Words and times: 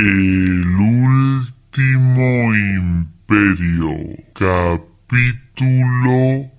El 0.00 0.64
último 0.80 2.54
imperio, 2.54 3.92
capítulo 4.32 4.88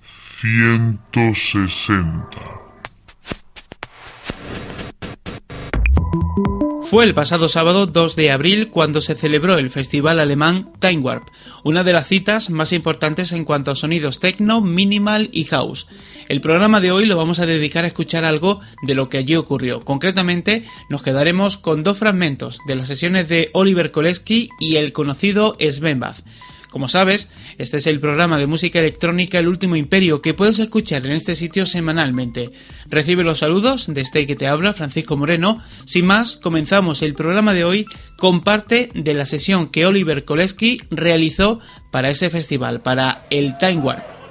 160. 0.04 2.61
Fue 6.92 7.06
el 7.06 7.14
pasado 7.14 7.48
sábado 7.48 7.86
2 7.86 8.16
de 8.16 8.30
abril 8.30 8.68
cuando 8.68 9.00
se 9.00 9.14
celebró 9.14 9.56
el 9.56 9.70
festival 9.70 10.20
alemán 10.20 10.72
Time 10.78 10.98
Warp, 10.98 11.26
una 11.64 11.84
de 11.84 11.94
las 11.94 12.06
citas 12.06 12.50
más 12.50 12.74
importantes 12.74 13.32
en 13.32 13.46
cuanto 13.46 13.70
a 13.70 13.76
sonidos 13.76 14.20
techno, 14.20 14.60
minimal 14.60 15.30
y 15.32 15.44
house. 15.44 15.86
El 16.28 16.42
programa 16.42 16.82
de 16.82 16.92
hoy 16.92 17.06
lo 17.06 17.16
vamos 17.16 17.38
a 17.38 17.46
dedicar 17.46 17.84
a 17.84 17.86
escuchar 17.86 18.26
algo 18.26 18.60
de 18.82 18.94
lo 18.94 19.08
que 19.08 19.16
allí 19.16 19.36
ocurrió. 19.36 19.80
Concretamente, 19.80 20.66
nos 20.90 21.02
quedaremos 21.02 21.56
con 21.56 21.82
dos 21.82 21.96
fragmentos 21.96 22.58
de 22.66 22.74
las 22.74 22.88
sesiones 22.88 23.26
de 23.26 23.48
Oliver 23.54 23.90
Koleski 23.90 24.50
y 24.60 24.76
el 24.76 24.92
conocido 24.92 25.56
Sven 25.58 25.98
Bath. 25.98 26.18
Como 26.72 26.88
sabes, 26.88 27.28
este 27.58 27.76
es 27.76 27.86
el 27.86 28.00
programa 28.00 28.38
de 28.38 28.46
música 28.46 28.78
electrónica 28.78 29.38
El 29.38 29.48
Último 29.48 29.76
Imperio 29.76 30.22
que 30.22 30.32
puedes 30.32 30.58
escuchar 30.58 31.04
en 31.04 31.12
este 31.12 31.36
sitio 31.36 31.66
semanalmente. 31.66 32.50
Recibe 32.88 33.24
los 33.24 33.40
saludos 33.40 33.92
de 33.92 34.00
este 34.00 34.26
que 34.26 34.36
te 34.36 34.46
habla, 34.46 34.72
Francisco 34.72 35.18
Moreno. 35.18 35.62
Sin 35.84 36.06
más, 36.06 36.38
comenzamos 36.38 37.02
el 37.02 37.12
programa 37.12 37.52
de 37.52 37.64
hoy 37.64 37.84
con 38.16 38.40
parte 38.40 38.88
de 38.94 39.12
la 39.12 39.26
sesión 39.26 39.68
que 39.68 39.84
Oliver 39.84 40.24
Koleski 40.24 40.80
realizó 40.90 41.60
para 41.90 42.08
ese 42.08 42.30
festival, 42.30 42.80
para 42.80 43.26
el 43.28 43.58
Time 43.58 43.80
Warp. 43.80 44.21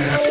Yeah. 0.00 0.29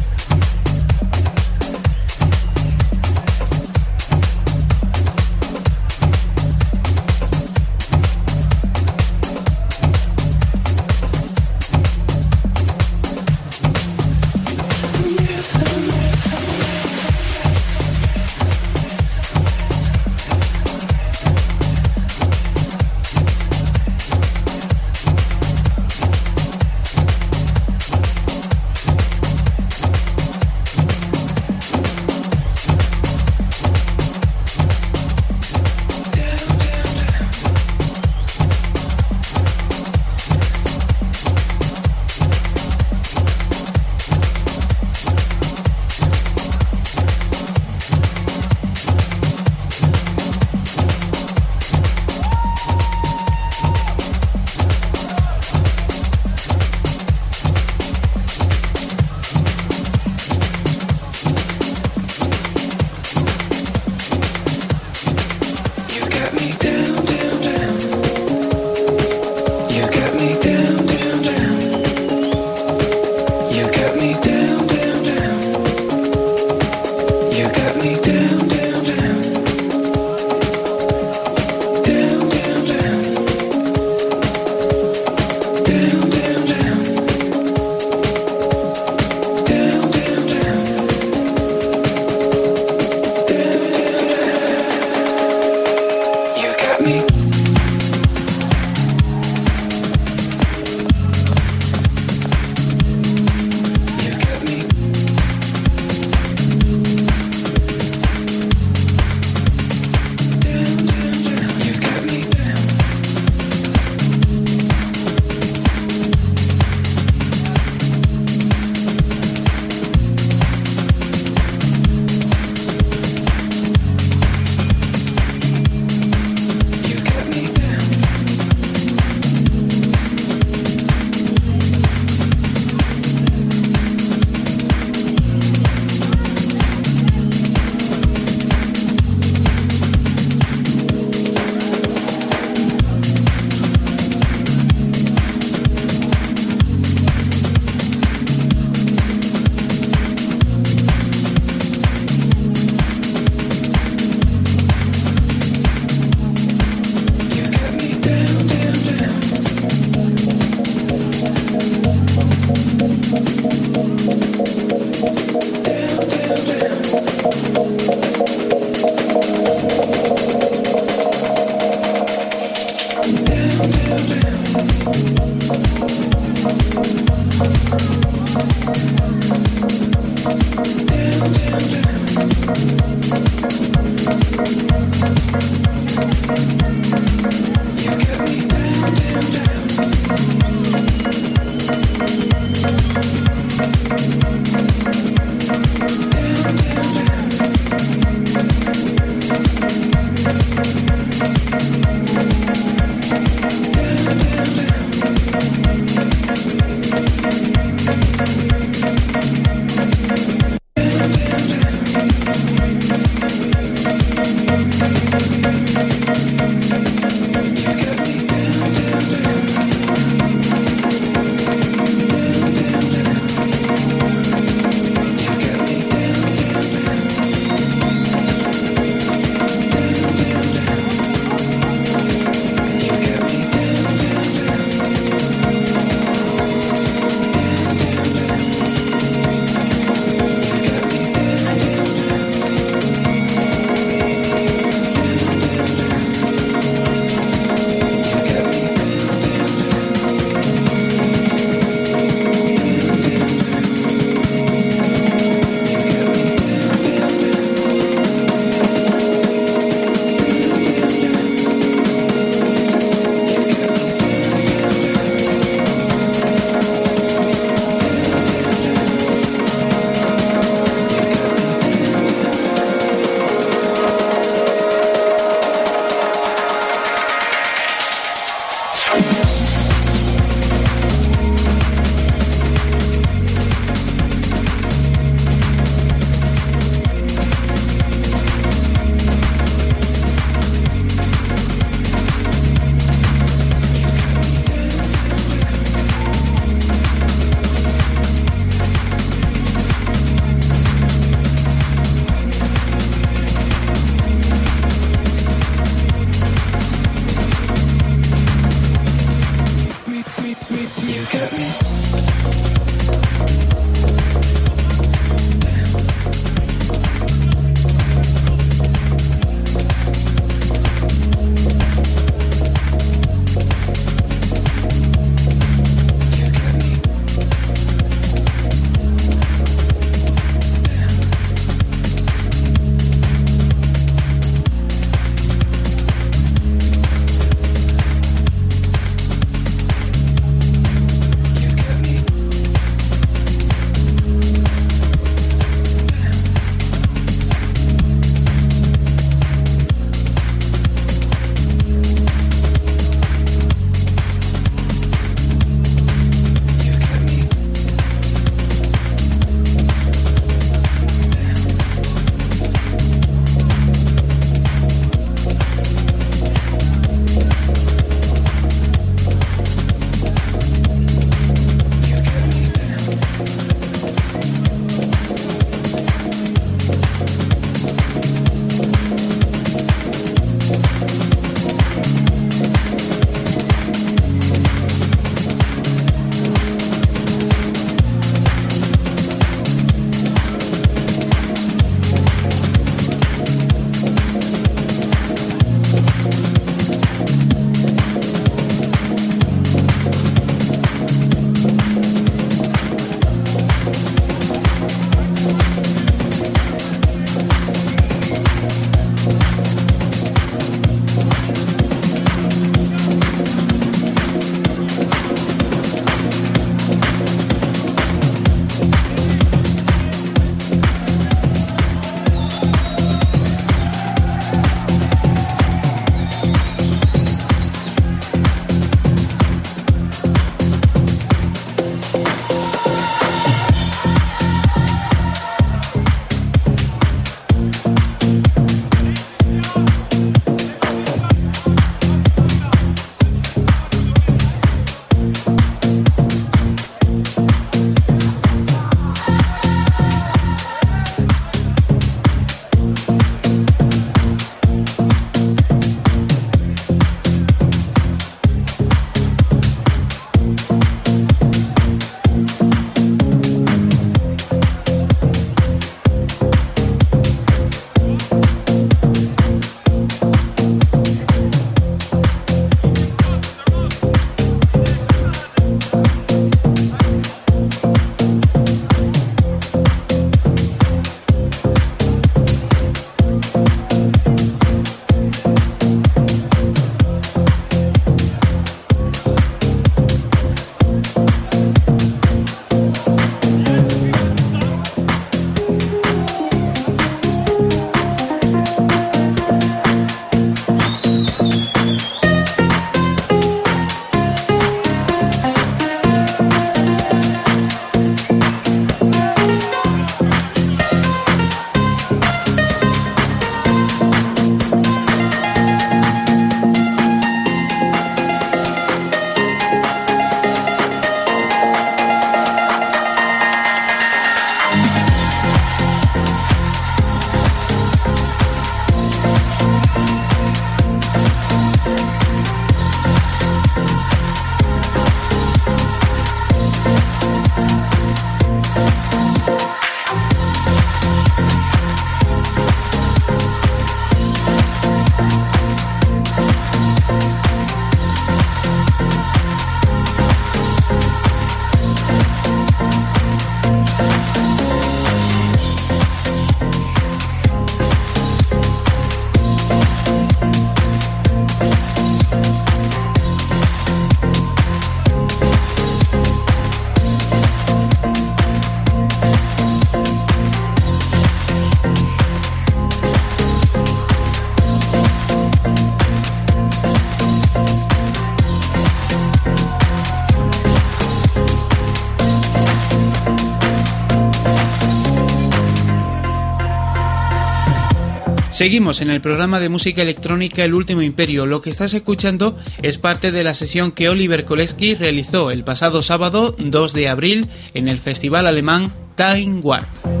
Seguimos 588.41 588.81
en 588.81 588.89
el 588.89 589.01
programa 589.01 589.39
de 589.39 589.49
música 589.49 589.83
electrónica 589.83 590.43
El 590.43 590.55
Último 590.55 590.81
Imperio. 590.81 591.27
Lo 591.27 591.41
que 591.41 591.51
estás 591.51 591.75
escuchando 591.75 592.39
es 592.63 592.79
parte 592.79 593.11
de 593.11 593.23
la 593.23 593.35
sesión 593.35 593.71
que 593.71 593.87
Oliver 593.87 594.25
Koleski 594.25 594.73
realizó 594.73 595.29
el 595.29 595.43
pasado 595.43 595.83
sábado 595.83 596.33
2 596.39 596.73
de 596.73 596.89
abril 596.89 597.27
en 597.53 597.67
el 597.67 597.77
festival 597.77 598.25
alemán 598.25 598.71
Time 598.95 599.41
Warp. 599.41 600.00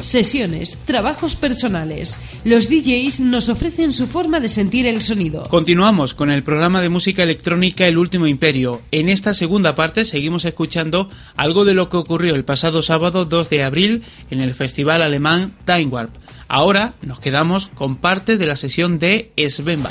Sesiones, 0.00 0.78
trabajos 0.86 1.36
personales. 1.36 2.16
Los 2.42 2.70
DJs 2.70 3.20
nos 3.20 3.50
ofrecen 3.50 3.92
su 3.92 4.06
forma 4.06 4.40
de 4.40 4.48
sentir 4.48 4.86
el 4.86 5.02
sonido. 5.02 5.42
Continuamos 5.50 6.14
con 6.14 6.30
el 6.30 6.42
programa 6.42 6.80
de 6.80 6.88
música 6.88 7.22
electrónica 7.22 7.86
El 7.86 7.98
Último 7.98 8.26
Imperio. 8.26 8.80
En 8.92 9.10
esta 9.10 9.34
segunda 9.34 9.74
parte 9.74 10.06
seguimos 10.06 10.46
escuchando 10.46 11.10
algo 11.36 11.66
de 11.66 11.74
lo 11.74 11.90
que 11.90 11.98
ocurrió 11.98 12.34
el 12.34 12.44
pasado 12.44 12.80
sábado 12.80 13.26
2 13.26 13.50
de 13.50 13.62
abril 13.62 14.04
en 14.30 14.40
el 14.40 14.54
festival 14.54 15.02
alemán 15.02 15.52
Time 15.66 15.86
Warp. 15.86 16.14
Ahora 16.48 16.94
nos 17.02 17.20
quedamos 17.20 17.66
con 17.74 17.96
parte 17.96 18.38
de 18.38 18.46
la 18.46 18.56
sesión 18.56 18.98
de 18.98 19.32
Sven 19.36 19.82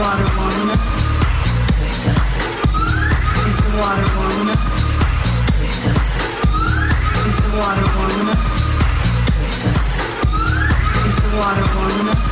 water 0.00 0.24
warm 0.38 0.56
enough? 0.62 0.84
Lisa. 1.78 2.12
Is 3.48 3.56
the 3.60 3.70
water 3.80 4.08
warm 4.16 4.36
enough? 4.48 4.64
Lisa. 5.60 5.92
Is 7.28 7.36
the 7.44 7.50
water 7.60 7.86
warm 7.96 8.20
enough? 8.22 8.42
Lisa. 9.36 9.70
Is 11.04 11.16
the 11.20 11.30
water 11.36 11.66
warm 11.76 12.00
enough? 12.00 12.29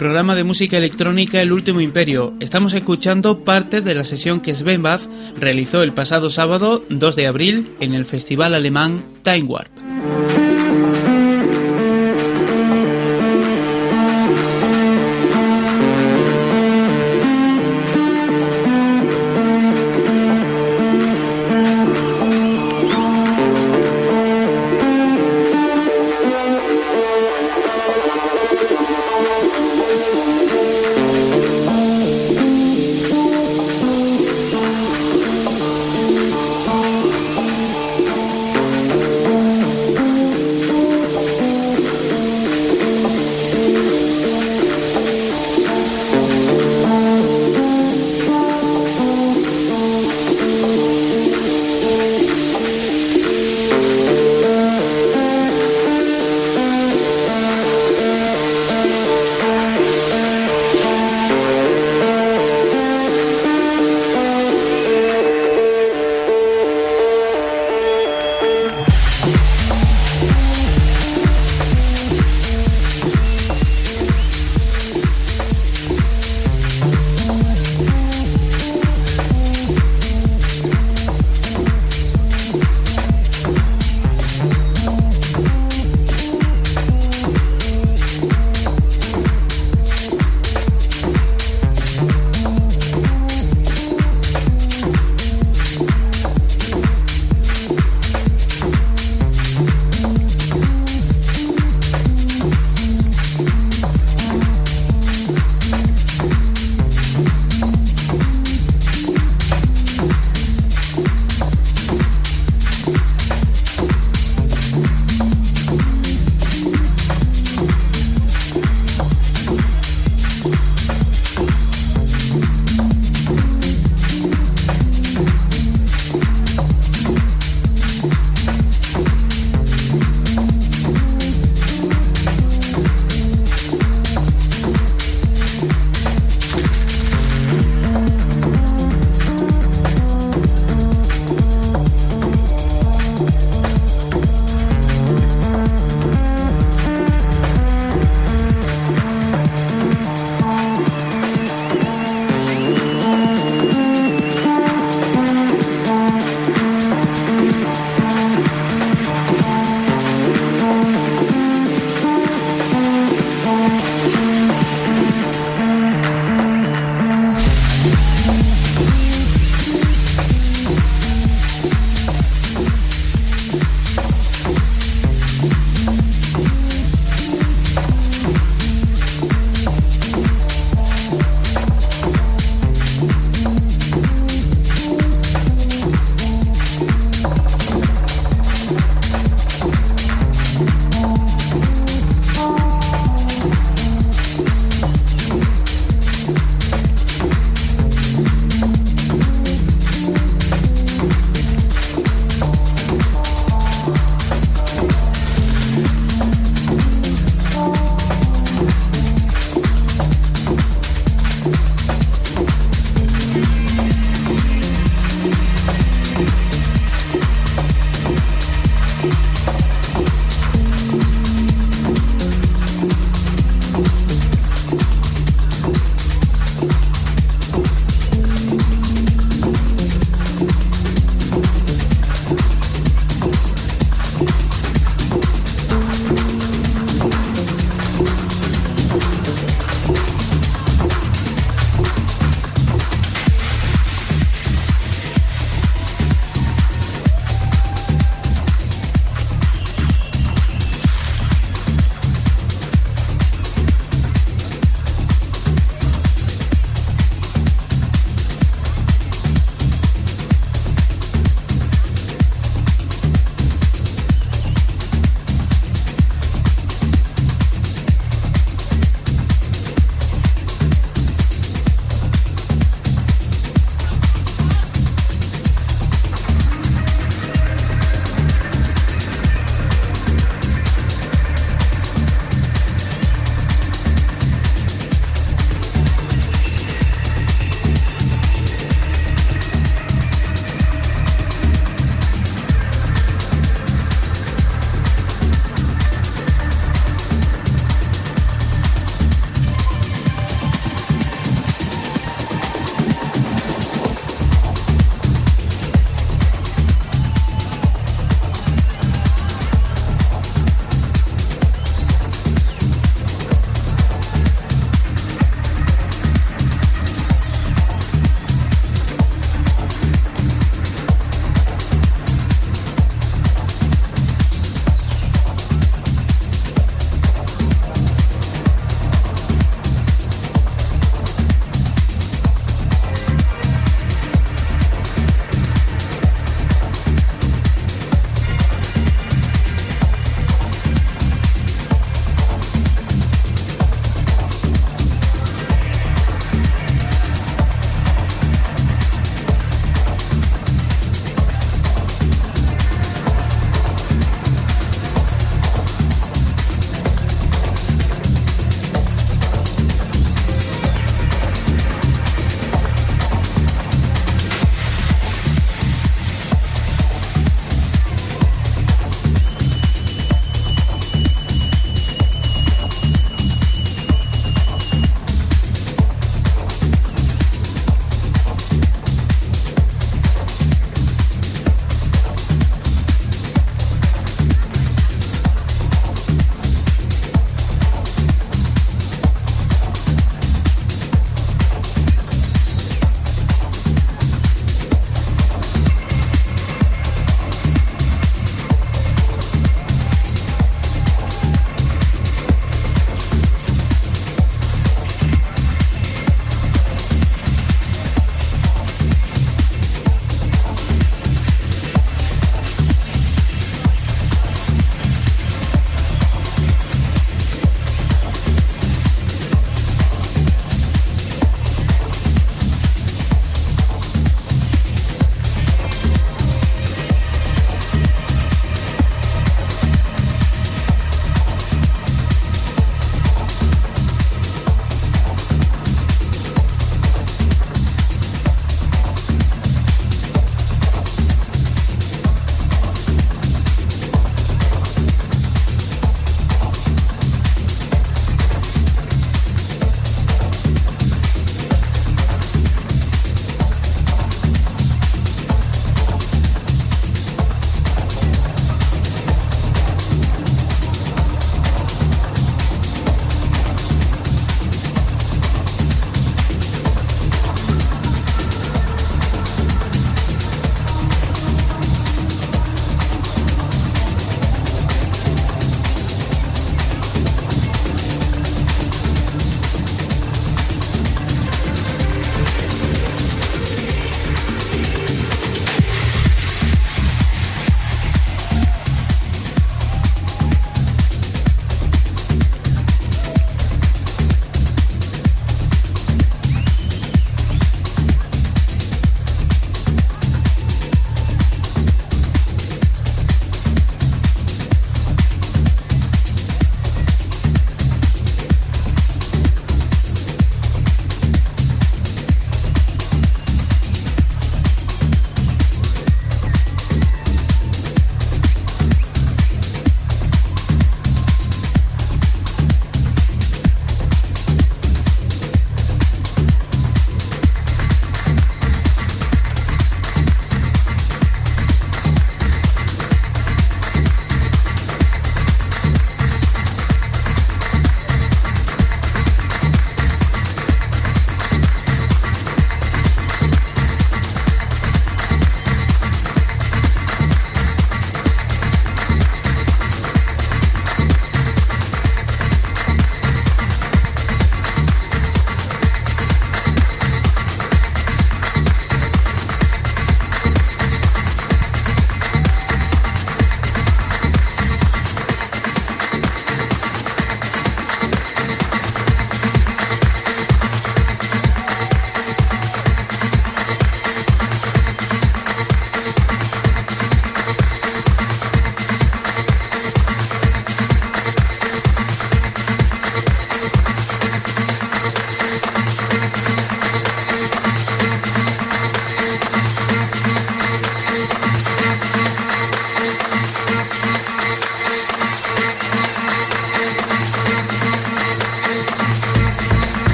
Programa 0.00 0.34
de 0.34 0.44
música 0.44 0.78
electrónica 0.78 1.42
El 1.42 1.52
Último 1.52 1.82
Imperio. 1.82 2.32
Estamos 2.40 2.72
escuchando 2.72 3.44
parte 3.44 3.82
de 3.82 3.94
la 3.94 4.04
sesión 4.04 4.40
que 4.40 4.54
Sven 4.54 4.82
Bath 4.82 5.02
realizó 5.38 5.82
el 5.82 5.92
pasado 5.92 6.30
sábado 6.30 6.82
2 6.88 7.16
de 7.16 7.26
abril 7.26 7.68
en 7.80 7.92
el 7.92 8.06
festival 8.06 8.54
alemán 8.54 9.02
Time 9.22 9.42
Warp. 9.42 9.79